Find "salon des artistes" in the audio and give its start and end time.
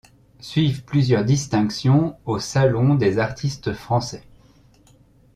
2.39-3.73